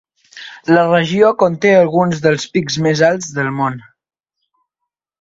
[0.77, 3.81] La regió conté alguns dels pics més alts del món.